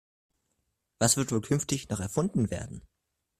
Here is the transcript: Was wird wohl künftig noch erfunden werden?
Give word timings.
Was 0.97 1.15
wird 1.15 1.31
wohl 1.31 1.41
künftig 1.43 1.89
noch 1.89 1.99
erfunden 1.99 2.49
werden? 2.49 2.81